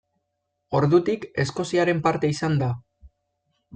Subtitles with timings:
[0.79, 2.71] Ordutik Eskoziaren parte izan da.